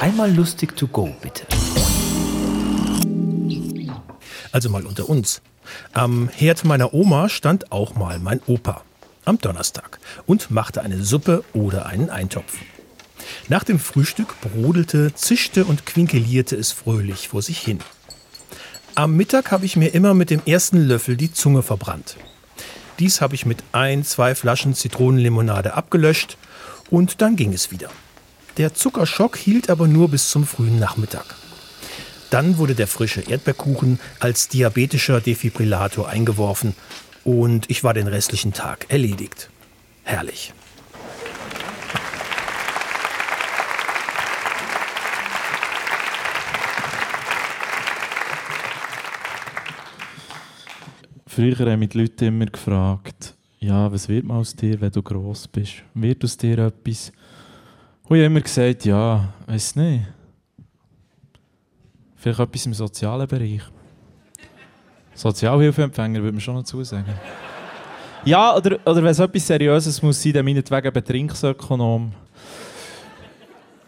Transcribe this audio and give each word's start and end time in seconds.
Einmal 0.00 0.30
lustig 0.32 0.76
to 0.76 0.86
go, 0.86 1.08
bitte. 1.22 1.46
Also 4.52 4.68
mal 4.68 4.84
unter 4.84 5.08
uns. 5.08 5.40
Am 5.92 6.28
Herd 6.28 6.64
meiner 6.64 6.92
Oma 6.92 7.28
stand 7.28 7.72
auch 7.72 7.94
mal 7.94 8.18
mein 8.18 8.40
Opa 8.46 8.82
am 9.24 9.38
Donnerstag 9.38 9.98
und 10.26 10.50
machte 10.50 10.82
eine 10.82 11.02
Suppe 11.02 11.44
oder 11.52 11.86
einen 11.86 12.10
Eintopf. 12.10 12.58
Nach 13.48 13.64
dem 13.64 13.78
Frühstück 13.78 14.40
brodelte, 14.40 15.14
zischte 15.14 15.64
und 15.64 15.86
quinkelierte 15.86 16.56
es 16.56 16.72
fröhlich 16.72 17.28
vor 17.28 17.42
sich 17.42 17.58
hin. 17.58 17.80
Am 18.94 19.16
Mittag 19.16 19.50
habe 19.50 19.66
ich 19.66 19.76
mir 19.76 19.94
immer 19.94 20.14
mit 20.14 20.30
dem 20.30 20.42
ersten 20.46 20.86
Löffel 20.86 21.16
die 21.16 21.32
Zunge 21.32 21.62
verbrannt. 21.62 22.16
Dies 22.98 23.20
habe 23.20 23.34
ich 23.34 23.44
mit 23.46 23.62
ein, 23.72 24.04
zwei 24.04 24.34
Flaschen 24.34 24.74
Zitronenlimonade 24.74 25.74
abgelöscht 25.74 26.38
und 26.90 27.20
dann 27.20 27.36
ging 27.36 27.52
es 27.52 27.70
wieder. 27.70 27.90
Der 28.56 28.72
Zuckerschock 28.72 29.36
hielt 29.36 29.68
aber 29.68 29.86
nur 29.86 30.08
bis 30.08 30.30
zum 30.30 30.46
frühen 30.46 30.78
Nachmittag. 30.78 31.36
Dann 32.30 32.56
wurde 32.56 32.74
der 32.74 32.86
frische 32.86 33.20
Erdbeerkuchen 33.20 34.00
als 34.18 34.48
diabetischer 34.48 35.20
Defibrillator 35.20 36.08
eingeworfen 36.08 36.74
und 37.22 37.68
ich 37.68 37.84
war 37.84 37.92
den 37.92 38.06
restlichen 38.06 38.54
Tag 38.54 38.86
erledigt. 38.88 39.50
Herrlich. 40.04 40.54
Früher 51.26 51.58
haben 51.70 51.80
mich 51.80 51.90
die 51.90 52.00
Leute 52.00 52.26
immer 52.26 52.46
gefragt, 52.46 53.34
ja, 53.58 53.92
was 53.92 54.08
wird 54.08 54.24
man 54.24 54.38
aus 54.38 54.56
dir, 54.56 54.80
wenn 54.80 54.92
du 54.92 55.02
gross 55.02 55.46
bist? 55.46 55.82
Wird 55.92 56.24
aus 56.24 56.38
dir 56.38 56.58
etwas? 56.58 57.12
Ich 58.08 58.10
habe 58.10 58.22
immer 58.22 58.40
gesagt, 58.40 58.84
ja, 58.84 59.32
weiß 59.46 59.74
nicht. 59.74 60.04
Vielleicht 62.14 62.38
etwas 62.38 62.66
im 62.66 62.72
sozialen 62.72 63.26
Bereich. 63.26 63.62
Sozialhilfeempfänger 65.12 66.22
würde 66.22 66.32
man 66.32 66.40
schon 66.40 66.54
dazu 66.54 66.84
sagen. 66.84 67.12
Ja, 68.24 68.54
oder, 68.54 68.78
oder 68.84 69.02
wenn 69.02 69.06
es 69.06 69.18
etwas 69.18 69.44
Seriöses 69.44 70.00
muss 70.02 70.22
sein, 70.22 70.34
dann 70.34 70.44
meinetwegen 70.44 70.92
Betrinkensökonom. 70.92 72.12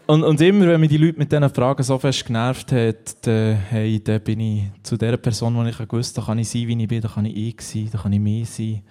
Und, 0.05 0.23
und 0.23 0.41
immer, 0.41 0.67
wenn 0.67 0.81
mich 0.81 0.89
die 0.89 0.97
Leute 0.97 1.17
mit 1.17 1.31
diesen 1.31 1.49
Fragen 1.49 1.83
so 1.83 1.97
fest 1.97 2.25
genervt 2.25 2.73
haben, 2.73 2.95
dann, 3.21 3.55
hey, 3.69 4.03
dann 4.03 4.19
bin 4.19 4.39
ich 4.41 4.63
zu 4.83 4.97
der 4.97 5.15
Person, 5.15 5.63
die 5.63 5.69
ich 5.69 5.77
gewusst 5.77 6.17
habe, 6.17 6.25
da 6.25 6.31
kann 6.31 6.39
ich 6.39 6.49
sein, 6.49 6.67
wie 6.67 6.81
ich 6.81 6.87
bin, 6.89 6.99
da 6.99 7.07
kann 7.07 7.25
ich 7.25 7.37
ich 7.37 7.61
sein, 7.61 7.89
da 7.89 7.99
kann 7.99 8.11
ich 8.11 8.19
mehr 8.19 8.45
sein, 8.45 8.81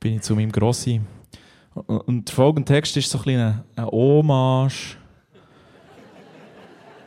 bin 0.00 0.14
ich 0.14 0.22
zu 0.22 0.34
meinem 0.34 0.52
Grossi. 0.52 1.02
Und, 1.74 2.28
der 2.28 2.34
folgende 2.34 2.72
Text 2.72 2.96
ist 2.96 3.10
so 3.10 3.18
ein 3.18 3.34
eine, 3.34 3.64
eine 3.74 3.86
Hommage 3.86 4.96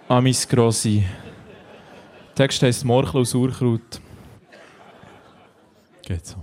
an 0.10 0.24
mein 0.24 0.36
Grossi. 0.50 1.06
Der 2.30 2.36
Text 2.36 2.62
heisst 2.62 2.84
Morchel 2.84 3.22
aus 3.22 3.34
Urkraut. 3.34 4.02
Geht 6.04 6.26
so. 6.26 6.38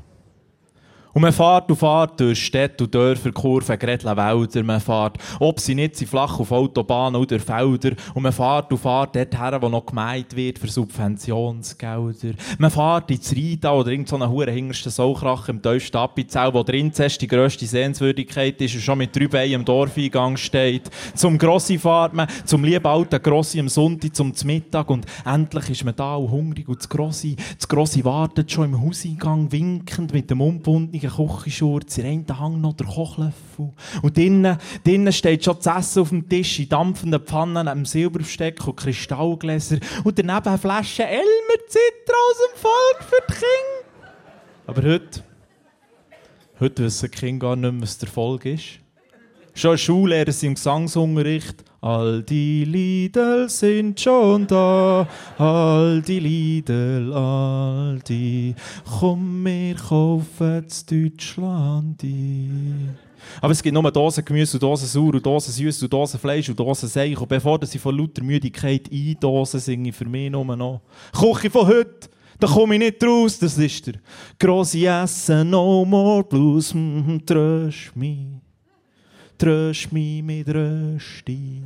Und 1.15 1.23
man 1.23 1.33
fährt 1.33 1.71
und 1.71 1.77
fährt 1.77 2.19
durch 2.19 2.45
Städte 2.45 2.85
und 2.85 2.95
Dörfer, 2.95 3.31
Kurven, 3.31 3.79
Gretler, 3.79 4.17
Wälder. 4.17 4.63
Man 4.65 4.81
fährt, 4.81 5.17
ob 5.39 5.61
sie 5.61 5.77
nicht 5.77 5.95
sind, 5.95 6.09
flach 6.09 6.41
auf 6.41 6.51
Autobahnen 6.51 7.21
oder 7.21 7.39
Felder. 7.39 7.93
Und 8.15 8.25
man 8.25 8.33
fährt 8.33 8.73
und 8.73 8.79
fährt 8.79 9.15
dorthin, 9.15 9.63
wo 9.63 9.69
noch 9.69 9.87
gemeint 9.87 10.35
wird 10.35 10.59
für 10.59 10.67
Subventionsgelder. 10.67 12.35
Man 12.59 12.71
fährt 12.71 13.13
ins 13.13 13.33
Rhein 13.33 13.73
oder 13.73 13.93
irgendeine 13.93 14.29
hure 14.29 14.51
hingerste 14.51 14.91
Saukrach 14.91 15.49
im 15.49 15.63
tiefsten 15.63 15.97
Appenzell, 15.99 16.53
wo 16.53 16.63
Inzest 16.63 17.23
die 17.23 17.29
grösste 17.29 17.67
Sehenswürdigkeit 17.67 18.61
ist 18.61 18.75
und 18.75 18.81
schon 18.81 18.99
mit 18.99 19.15
drei 19.15 19.29
Beinen 19.29 19.55
am 19.55 19.65
Dorfeingang 19.65 20.37
steht. 20.37 20.91
Zum 21.15 21.39
Grossi 21.39 21.79
fährt 21.79 22.13
man, 22.13 22.27
zum 22.45 22.65
lieben 22.65 22.87
alten 22.87 23.23
Grossi 23.23 23.61
am 23.61 23.69
Sonntag, 23.69 24.17
zum 24.17 24.33
Mittag 24.45 24.91
und 24.91 25.07
endlich 25.25 25.71
ist 25.71 25.85
man 25.85 25.95
da 25.95 26.17
und 26.17 26.33
hungrig 26.33 26.69
und 26.69 26.79
das 26.79 26.89
Grossi, 26.89 27.37
das 27.57 27.69
Grossi 27.69 28.05
wartet 28.05 28.51
schon 28.51 28.65
im 28.65 28.85
Hauseingang, 28.85 29.53
winkend 29.53 30.13
mit 30.13 30.29
dem 30.29 30.41
unbundenen 30.41 31.04
ordentlichen 31.11 31.43
Küchenschurz, 31.45 31.99
in 31.99 32.07
einem 32.07 32.39
Hang 32.39 32.61
noch 32.61 32.75
der 32.75 32.87
Kochlöffel. 32.87 33.73
Und 34.03 34.17
drinnen, 34.17 34.59
drinnen 34.85 35.13
steht 35.13 35.45
schon 35.45 35.57
das 35.63 35.67
Essen 35.67 36.03
auf 36.03 36.09
dem 36.11 36.29
Tisch, 36.29 36.59
in 36.61 36.69
dampfenden 36.69 37.21
Pfannen, 37.21 37.69
einem 37.69 37.85
Silberbesteck 37.85 38.67
und 38.67 38.77
Kristallgläser. 38.77 39.79
Und 40.05 40.19
daneben 40.19 40.47
eine 40.47 40.59
Flasche 40.59 41.05
Elmer 41.05 41.67
Zitra 41.69 42.15
aus 42.31 42.39
dem 42.39 42.61
Volk 42.61 43.09
für 43.09 43.23
die 43.29 43.33
Kinder. 43.33 44.15
Aber 44.67 44.83
heute, 44.83 45.25
heute 46.61 46.85
wissen 46.85 47.11
die 47.11 47.19
Kinder 47.19 47.47
gar 47.47 47.57
nicht 47.57 47.73
mehr, 47.73 47.83
was 47.83 47.99
der 47.99 48.09
Volk 48.09 48.45
ist. 48.47 48.81
Schon 49.57 49.79
Schullehrer 49.79 50.33
sind 50.33 50.49
im 50.49 50.55
Gesangsunterricht. 50.57 51.65
All 51.81 52.23
die 52.23 52.65
Lieder 52.65 53.49
sind 53.49 54.01
schon 54.01 54.49
da, 54.49 55.07
all 55.39 56.03
die 56.03 56.19
Lieder, 56.19 57.15
all 57.15 58.01
die. 58.01 58.57
Komm, 58.99 59.45
wir 59.45 59.77
kaufen 59.77 60.69
zu 60.69 60.85
Deutschland. 60.87 62.03
Aber 63.41 63.53
es 63.53 63.63
gibt 63.63 63.75
nur 63.75 63.93
Dosen 63.93 64.25
Gemüse 64.25 64.59
Dosen 64.59 64.89
Sauer 64.89 65.21
Dosen 65.21 65.53
Süß 65.53 65.89
Dosen 65.89 66.19
Fleisch 66.19 66.49
und 66.49 66.59
Dosen 66.59 66.89
Seich. 66.89 67.21
Und 67.21 67.29
bevor 67.29 67.65
sie 67.65 67.79
von 67.79 67.97
lauter 67.97 68.25
Müdigkeit 68.25 68.91
eindosen, 68.91 69.61
singe 69.61 69.91
ich 69.91 69.95
für 69.95 70.07
mich 70.07 70.33
nur 70.33 70.57
noch 70.57 70.81
Küche 71.13 71.51
von 71.51 71.69
heute. 71.69 72.09
Da 72.41 72.49
komme 72.49 72.75
ich 72.75 72.81
nicht 72.81 73.05
raus, 73.05 73.39
das 73.39 73.57
ist 73.57 73.87
der 73.87 73.95
grosse 74.37 74.85
Essen, 74.85 75.51
no 75.51 75.85
more 75.85 76.25
blues, 76.25 76.75
mm, 76.75 77.19
tröst 77.25 77.95
mich 77.95 78.27
tröst 79.45 79.93
mich 79.93 80.23
mit 80.23 80.49
Rösti. 80.49 81.61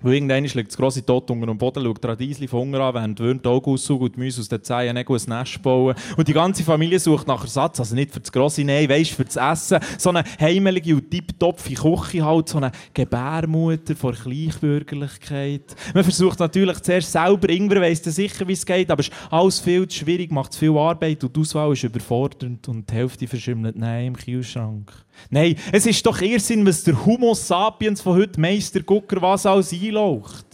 Weil 0.00 0.14
irgendwann 0.14 0.44
liegt 0.44 0.68
das 0.68 0.76
grosse 0.76 1.04
Tod 1.04 1.30
unter 1.30 1.46
dem 1.46 1.58
Boden, 1.58 1.84
schaut 1.84 2.04
Radiesli 2.04 2.46
von 2.46 2.60
Hunger 2.60 2.80
an, 2.80 2.94
während 2.94 3.18
Würm 3.18 3.42
die 3.42 3.48
Augen 3.48 3.72
aussaugen 3.72 4.06
und 4.06 4.16
die 4.16 4.20
Mäuse 4.20 4.40
aus 4.40 4.48
den 4.48 4.62
Zehen 4.62 4.96
ein 4.96 5.04
Nest 5.26 5.62
bauen. 5.62 5.94
Und 6.16 6.28
die 6.28 6.32
ganze 6.32 6.62
Familie 6.62 7.00
sucht 7.00 7.26
nach 7.26 7.42
Ersatz, 7.42 7.80
also 7.80 7.94
nicht 7.94 8.12
für 8.12 8.20
das 8.20 8.30
grosse 8.30 8.62
Nein, 8.62 8.88
weisst 8.88 9.12
für 9.12 9.24
das 9.24 9.36
Essen, 9.36 9.80
so 9.98 10.10
eine 10.10 10.22
heimelige 10.40 10.94
und 10.94 11.10
tipptopfe 11.10 11.74
Küche 11.74 12.24
halt, 12.24 12.48
so 12.48 12.58
eine 12.58 12.70
Gebärmutter 12.94 13.96
vor 13.96 14.12
Gleichbürgerlichkeit. 14.12 15.74
Man 15.92 16.04
versucht 16.04 16.38
natürlich 16.38 16.78
zuerst 16.80 17.10
selber, 17.10 17.48
irgendwer 17.48 17.80
weiss 17.80 18.00
dann 18.00 18.12
sicher, 18.12 18.46
wie 18.46 18.52
es 18.52 18.64
geht, 18.64 18.90
aber 18.90 19.00
es 19.00 19.08
ist 19.08 19.16
alles 19.30 19.58
viel 19.58 19.88
zu 19.88 19.98
schwierig, 19.98 20.30
macht 20.30 20.52
zu 20.52 20.60
viel 20.60 20.76
Arbeit 20.76 21.24
und 21.24 21.34
die 21.34 21.40
Auswahl 21.40 21.72
ist 21.72 21.82
überfordernd 21.82 22.68
und 22.68 22.88
die 22.88 22.94
Hälfte 22.94 23.26
verschimmelt 23.26 23.76
Nein 23.76 24.06
im 24.06 24.16
Kühlschrank. 24.16 24.92
Nein, 25.30 25.56
es 25.72 25.84
ist 25.84 26.04
doch 26.06 26.20
Irrsinn, 26.20 26.64
was 26.64 26.84
der 26.84 27.04
Homo 27.04 27.34
sapiens 27.34 28.00
von 28.00 28.16
heute 28.16 28.40
Meister 28.40 28.80
Gucker 28.80 29.20
was 29.20 29.46
alles 29.46 29.72
einlaucht. 29.88 30.46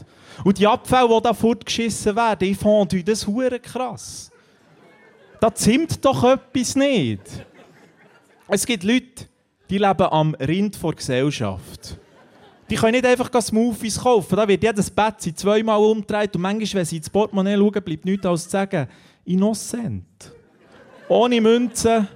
Und 0.43 0.59
die 0.59 0.67
Abfälle, 0.67 1.09
die 1.09 1.22
da 1.22 1.33
fortgeschissen 1.33 2.17
werden, 2.17 2.49
ich 2.49 2.59
fand 2.59 3.09
das 3.09 3.27
hure 3.27 3.61
krass. 3.61 4.31
Da 5.41 5.55
zimmt 5.55 6.05
doch 6.05 6.25
etwas 6.25 6.75
nicht. 6.75 7.21
Es 8.49 8.67
gibt 8.67 8.83
Leute, 8.83 9.27
die 9.71 9.78
leben 9.78 10.06
am 10.11 10.34
Rind 10.34 10.77
vor 10.77 10.95
Gesellschaft. 10.95 11.99
Die 12.71 12.77
können 12.77 12.93
nicht 12.93 13.06
einfach 13.06 13.31
Smoothies 13.43 14.00
kaufen. 14.00 14.37
Da 14.37 14.49
wird 14.49 14.62
jedes 14.62 14.91
Bett 14.91 15.21
zweimal 15.21 15.78
umgedreht 15.78 16.34
und 16.34 16.43
manchmal, 16.43 16.81
wenn 16.81 16.87
sie 16.87 16.97
ins 16.97 17.11
Portemonnaie 17.11 17.56
schauen, 17.56 17.83
bleibt 17.83 18.05
nichts 18.05 18.27
als 18.27 18.45
zu 18.45 18.51
sagen, 18.51 18.89
innocent. 19.25 20.33
Ohne 21.09 21.41
Münzen 21.41 22.09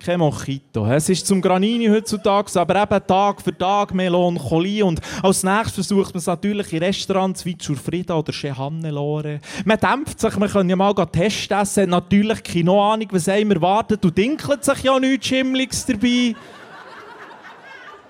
kein 0.00 0.18
Mojito. 0.18 0.86
Es 0.86 1.08
ist 1.08 1.26
zum 1.26 1.42
Granini 1.42 1.86
heutzutage, 1.88 2.58
aber 2.58 2.82
eben 2.82 3.06
Tag 3.06 3.42
für 3.42 3.56
Tag 3.56 3.94
Melancholie. 3.94 4.84
Und 4.84 5.00
als 5.22 5.42
nächstes 5.42 5.86
versucht 5.86 6.14
man 6.14 6.18
es 6.18 6.26
natürlich 6.26 6.72
in 6.72 6.82
Restaurants 6.82 7.44
wie 7.44 7.56
Frida 7.60 8.14
oder 8.16 8.32
Chez 8.32 8.56
Hannelore. 8.56 9.40
Man 9.64 9.78
dämpft 9.78 10.20
sich, 10.20 10.36
man 10.36 10.48
kann 10.48 10.68
ja 10.68 10.76
mal 10.76 10.94
testen 10.94 11.58
essen, 11.58 11.90
natürlich 11.90 12.42
keine 12.42 12.72
Ahnung, 12.72 13.08
was 13.10 13.28
einem 13.28 13.52
erwartet 13.52 14.04
und 14.04 14.16
dinkelt 14.16 14.64
sich 14.64 14.82
ja 14.82 14.98
nichts 14.98 15.26
Schimmliges 15.26 15.86
dabei. 15.86 16.34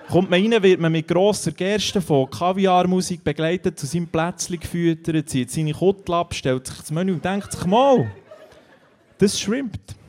Kommt 0.08 0.30
man 0.30 0.40
rein, 0.40 0.62
wird 0.62 0.80
man 0.80 0.90
mit 0.90 1.06
grosser 1.06 1.52
Gerste 1.52 2.00
von 2.00 2.28
Kaviarmusik 2.28 3.22
begleitet, 3.22 3.78
zu 3.78 3.86
seinem 3.86 4.08
Plätzchen 4.08 4.58
gefüttert, 4.58 5.28
zieht 5.28 5.50
seine 5.50 5.72
Kuttel 5.72 6.14
ab, 6.14 6.34
stellt 6.34 6.66
sich 6.66 6.78
das 6.78 6.90
Menü 6.90 7.12
und 7.12 7.24
denkt 7.24 7.52
sich 7.52 7.64
mal, 7.64 8.10
das 9.18 9.38
schwimmt. 9.38 9.99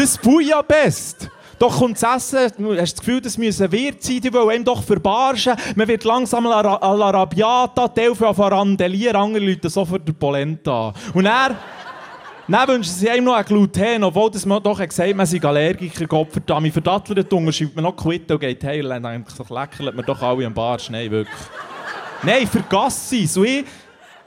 Das 0.00 0.16
Bouillabaisse. 0.16 1.30
Doch 1.58 1.78
kommt 1.78 2.02
das 2.02 2.32
Essen, 2.32 2.64
du 2.64 2.74
hast 2.74 2.94
das 2.94 3.00
Gefühl, 3.00 3.20
das 3.20 3.36
müssen 3.36 3.70
Wirt 3.70 4.02
sein, 4.02 4.18
die 4.18 4.32
wollen 4.32 4.60
ihm 4.60 4.64
doch 4.64 4.82
verbarschen. 4.82 5.52
Man 5.76 5.86
wird 5.88 6.04
langsam 6.04 6.46
à 6.46 6.96
la 6.96 7.10
Rabiata, 7.10 7.86
Teil 7.88 8.14
von 8.14 8.34
Randelier, 8.34 9.14
andere 9.14 9.44
Leute 9.44 9.68
sofort 9.68 10.08
der 10.08 10.14
Polenta. 10.14 10.94
Und 11.12 11.26
er... 11.26 11.54
Dann 12.48 12.66
wünschen 12.66 12.94
sie 12.94 13.08
ihm 13.08 13.24
noch 13.24 13.34
ein 13.34 13.44
Gluten, 13.44 14.02
obwohl 14.02 14.30
das 14.30 14.46
man 14.46 14.62
doch 14.62 14.78
gesagt 14.78 15.06
hat, 15.10 15.16
man 15.16 15.26
sei 15.26 15.40
Allergiker, 15.40 16.06
Gott 16.06 16.32
verdammt. 16.32 16.72
Für 16.72 16.80
Datteln 16.80 17.52
schreibt 17.52 17.76
man 17.76 17.84
noch 17.84 17.94
Quitten 17.94 18.32
und 18.32 18.40
geht 18.40 18.64
heil. 18.64 18.88
Dann 18.88 19.02
denkt 19.02 19.30
sich, 19.30 19.50
leckert 19.50 19.94
man 19.94 20.04
doch 20.04 20.20
alle 20.22 20.46
am 20.46 20.54
Barsch. 20.54 20.88
Nein, 20.88 21.10
wirklich. 21.10 21.38
Nein, 22.22 22.46
vergass 22.46 23.10
sie. 23.10 23.26
So 23.26 23.44
ich, 23.44 23.66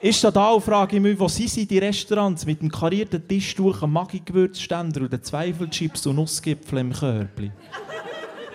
ist 0.04 0.22
da 0.22 0.32
da 0.32 0.52
und 0.52 0.62
frage 0.62 0.98
ich 0.98 1.02
mich, 1.02 1.18
wo 1.18 1.30
sind 1.30 1.72
die 1.72 1.78
Restaurants 1.78 2.46
mit 2.46 2.62
dem 2.62 2.70
karierten 2.70 3.26
Tischtuch, 3.26 3.80
dem 3.80 3.94
Maggi-Gewürzständer 3.94 5.02
und 5.02 5.14
den 5.14 5.24
Zweifelchips 5.24 6.06
und 6.08 6.18
Nussgipfeln 6.18 6.88
im 6.88 6.94
Körbli? 6.94 7.52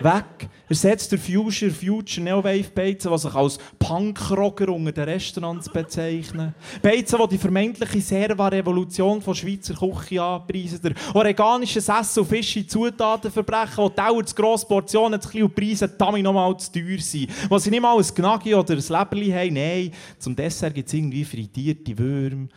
Weg. 0.01 0.49
Ersetzt 0.69 1.11
der 1.11 1.19
Future, 1.19 1.71
Future 1.71 2.23
Neowave 2.23 2.69
Beizen, 2.73 3.11
die 3.11 3.17
sich 3.17 3.33
als 3.33 3.57
Punkrocker 3.79 4.69
unter 4.69 4.91
den 4.91 5.05
Restaurants 5.05 5.67
bezeichnen. 5.67 6.53
Beizen, 6.81 7.19
die 7.23 7.27
die 7.29 7.37
vermeintliche 7.37 7.99
Serva-Revolution 7.99 9.21
von 9.21 9.33
Schweizer 9.33 9.73
Küche 9.73 10.21
anpreisen. 10.21 10.79
Der 10.81 10.93
oreganische 11.13 11.81
Sessel 11.81 12.23
Fische 12.23 12.65
Zutaten 12.65 13.31
verbrechen, 13.31 13.89
dauert 13.95 14.29
zu 14.29 14.35
grosse 14.35 14.67
Portionen 14.67 15.19
zu 15.19 15.29
klein 15.29 15.43
und 15.43 15.55
Preise 15.55 15.89
damit 15.89 16.23
noch 16.23 16.33
mal 16.33 16.55
zu 16.57 16.71
teuer 16.71 16.99
sind. 16.99 17.29
Wo 17.49 17.57
sie 17.57 17.71
nicht 17.71 17.81
mal 17.81 17.97
ein 17.97 18.05
Gnagi 18.15 18.53
oder 18.53 18.75
ein 18.75 18.79
Leberli 18.79 19.31
haben, 19.31 19.53
nein, 19.53 19.91
zum 20.19 20.35
Dessert 20.35 20.75
gibt 20.75 20.87
es 20.87 20.93
irgendwie 20.93 21.25
frittierte 21.25 21.97
Würmer. 21.97 22.47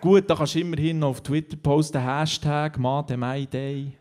Gut, 0.00 0.28
da 0.28 0.34
kannst 0.34 0.54
du 0.54 0.60
immerhin 0.60 1.02
auf 1.02 1.20
Twitter 1.20 1.56
posten, 1.56 2.02
Hashtag 2.02 2.78
Made 2.78 3.16
My 3.16 3.46
Day. 3.46 3.92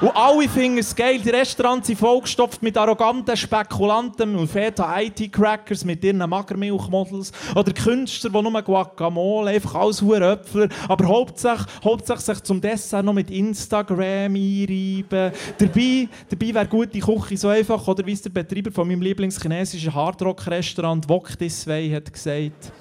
Und 0.00 0.16
alle 0.16 0.48
finden 0.48 0.78
es 0.78 0.96
geil. 0.96 1.20
Die 1.22 1.28
Restaurants 1.28 1.86
sind 1.86 1.98
vollgestopft 1.98 2.62
mit 2.62 2.78
arroganten 2.78 3.36
Spekulanten 3.36 4.34
und 4.34 4.50
Feta-IT-Crackers 4.50 5.84
mit 5.84 6.02
ihren 6.02 6.18
Magermilchmodels. 6.18 7.32
Oder 7.54 7.72
Künstler, 7.72 8.30
die 8.30 8.42
nur 8.42 8.62
Guacamole, 8.62 9.50
einfach 9.50 9.74
alles 9.74 10.00
Äpfel. 10.00 10.70
Aber 10.88 11.06
hauptsächlich, 11.06 11.66
hauptsächlich 11.84 12.24
sich 12.24 12.42
zum 12.44 12.62
Dessert 12.62 13.04
noch 13.04 13.12
mit 13.12 13.30
Instagram 13.30 14.34
einreiben. 14.34 15.32
Dabei, 15.58 16.08
dabei 16.30 16.54
wäre 16.54 16.66
gute 16.66 16.98
Küche 16.98 17.36
so 17.36 17.48
einfach, 17.48 17.86
oder 17.86 18.06
wie 18.06 18.12
es 18.12 18.22
der 18.22 18.30
Betreiber 18.30 18.72
von 18.72 18.88
meinem 18.88 19.02
Lieblingschinesischen 19.02 19.94
Hardrock-Restaurant 19.94 21.06
Wok 21.10 21.38
This 21.38 21.66
hat 21.66 22.10
gesagt. 22.10 22.72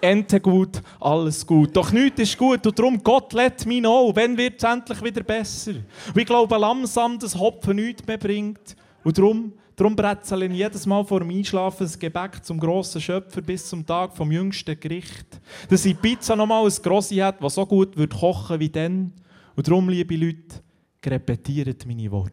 Ente 0.00 0.40
gut, 0.40 0.80
alles 1.00 1.46
gut. 1.46 1.76
Doch 1.76 1.92
nichts 1.92 2.20
ist 2.20 2.38
gut 2.38 2.66
und 2.66 2.78
darum, 2.78 3.02
Gott 3.02 3.32
let 3.32 3.66
me 3.66 3.80
know, 3.80 4.12
wenn 4.14 4.36
wird 4.36 4.62
es 4.62 4.64
endlich 4.64 5.02
wieder 5.02 5.22
besser. 5.22 5.72
Und 5.72 6.16
ich 6.16 6.26
glaube 6.26 6.56
langsam, 6.56 7.18
dass 7.18 7.38
Hopfen 7.38 7.76
nichts 7.76 8.06
mehr 8.06 8.18
bringt. 8.18 8.76
Und 9.04 9.18
darum, 9.18 9.52
darum 9.76 9.96
brezel 9.96 10.42
ich 10.44 10.52
jedes 10.52 10.86
Mal 10.86 11.04
vor 11.04 11.20
dem 11.20 11.30
Einschlafen 11.30 11.84
das 11.84 11.98
Gebäck 11.98 12.44
zum 12.44 12.58
grossen 12.58 13.00
Schöpfer 13.00 13.40
bis 13.40 13.68
zum 13.68 13.86
Tag 13.86 14.16
vom 14.16 14.30
jüngsten 14.30 14.78
Gericht. 14.78 15.40
Dass 15.68 15.84
ich 15.84 16.00
Pizza 16.00 16.36
noch 16.36 16.46
mal 16.46 16.64
ein 16.64 16.82
Grossi 16.82 17.16
hat, 17.16 17.40
was 17.40 17.54
so 17.54 17.66
gut 17.66 17.96
wird 17.96 18.14
kochen 18.14 18.60
wie 18.60 18.68
dann. 18.68 19.12
Und 19.56 19.66
darum, 19.66 19.88
liebe 19.88 20.16
Leute, 20.16 20.62
repetiert 21.04 21.86
meine 21.86 22.10
Worte. 22.10 22.32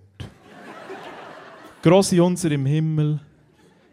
Grossi 1.81 2.19
unser 2.19 2.51
im 2.51 2.65
Himmel, 2.65 3.19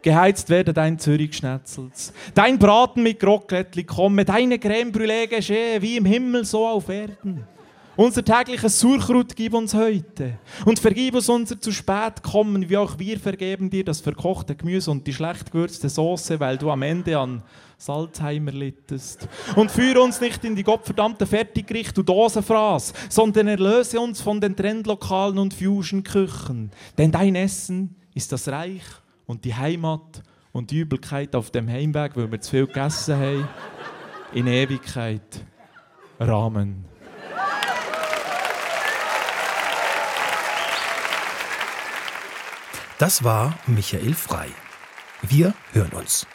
Geheizt 0.03 0.51
werde 0.51 0.73
dein 0.73 0.99
Zürich-Schnetzels. 0.99 2.13
Dein 2.35 2.59
Braten 2.59 3.05
mit 3.05 3.21
Krokettli 3.21 3.85
komme, 3.85 4.25
deine 4.25 4.59
Creme 4.59 4.91
Brûlée 4.91 5.29
geschehe, 5.29 5.81
wie 5.81 5.97
im 5.97 6.05
Himmel, 6.05 6.45
so 6.45 6.67
auf 6.67 6.89
Erden. 6.89 7.47
Unser 7.95 8.25
tägliches 8.25 8.81
Surkrut 8.81 9.37
gib 9.37 9.53
uns 9.53 9.75
heute 9.75 10.39
und 10.65 10.79
vergib 10.79 11.15
uns 11.15 11.29
unser 11.29 11.61
zu 11.61 11.71
spät 11.73 12.23
kommen, 12.23 12.69
wie 12.71 12.79
auch 12.79 12.99
wir 12.99 13.21
vergeben 13.21 13.69
dir 13.69 13.85
das 13.85 14.01
verkochte 14.01 14.57
Gemüse 14.57 14.91
und 14.91 15.07
die 15.07 15.13
schlecht 15.13 15.53
gewürzte 15.53 15.91
Soße, 15.91 16.41
weil 16.41 16.57
du 16.57 16.71
am 16.71 16.81
Ende 16.81 17.19
an 17.19 17.43
Salzheimer 17.77 18.53
littest. 18.53 19.29
Und 19.57 19.71
führe 19.71 20.01
uns 20.01 20.23
nicht 20.23 20.43
in 20.43 20.57
die 20.57 20.63
gottverdammte 20.63 21.27
Fertiggericht 21.27 21.99
und 21.99 22.09
Dosenfraß, 22.09 22.95
sondern 23.11 23.49
erlöse 23.49 24.01
uns 24.01 24.23
von 24.23 24.41
den 24.41 24.57
Trendlokalen 24.57 25.39
und 25.39 25.53
Fusion-Küchen. 25.53 26.71
Denn 26.97 27.13
dein 27.13 27.35
Essen 27.35 27.95
ist 28.15 28.33
das 28.33 28.49
Reich 28.49 28.83
und 29.27 29.45
die 29.45 29.55
Heimat 29.55 30.23
und 30.53 30.71
die 30.71 30.81
Übelkeit 30.81 31.35
auf 31.35 31.51
dem 31.51 31.69
Heimweg, 31.69 32.17
weil 32.17 32.31
wir 32.31 32.41
zu 32.41 32.51
viel 32.51 32.67
gegessen 32.67 33.17
haben, 33.17 33.49
in 34.33 34.47
Ewigkeit. 34.47 35.45
Rahmen. 36.19 36.85
Das 42.99 43.25
war 43.25 43.59
Michael 43.67 44.15
Frei. 44.15 44.49
Wir 45.23 45.55
hören 45.73 45.93
uns. 45.93 46.27